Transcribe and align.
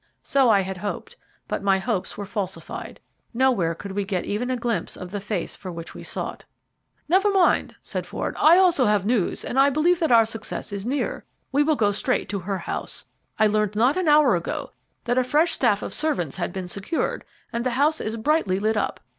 So 0.23 0.49
I 0.49 0.61
had 0.61 0.77
hoped, 0.77 1.15
but 1.47 1.61
my 1.61 1.77
hopes 1.77 2.17
were 2.17 2.25
falsified. 2.25 2.99
Nowhere 3.35 3.75
could 3.75 3.91
we 3.91 4.03
get 4.03 4.25
even 4.25 4.49
a 4.49 4.57
glimpse 4.57 4.97
of 4.97 5.11
the 5.11 5.19
face 5.19 5.55
for 5.55 5.71
which 5.71 5.93
we 5.93 6.01
sought. 6.01 6.43
"Never 7.07 7.29
mind," 7.31 7.75
said 7.83 8.07
Ford, 8.07 8.35
"I 8.39 8.57
also 8.57 8.85
have 8.85 9.05
news, 9.05 9.45
and 9.45 9.59
I 9.59 9.69
believe 9.69 9.99
that 9.99 10.11
our 10.11 10.25
success 10.25 10.73
is 10.73 10.87
near. 10.87 11.23
We 11.51 11.61
will 11.61 11.75
go 11.75 11.91
straight 11.91 12.29
to 12.29 12.39
her 12.39 12.57
house. 12.57 13.05
I 13.37 13.45
learned 13.45 13.75
not 13.75 13.95
an 13.95 14.07
hour 14.07 14.35
ago 14.35 14.71
that 15.03 15.19
a 15.19 15.23
fresh 15.23 15.51
staff 15.51 15.83
of 15.83 15.93
servants 15.93 16.37
had 16.37 16.51
been 16.51 16.67
secured, 16.67 17.23
and 17.53 17.63
the 17.63 17.69
house 17.77 18.01
is 18.01 18.17
brightly 18.17 18.57
lit 18.57 18.77
up. 18.77 19.01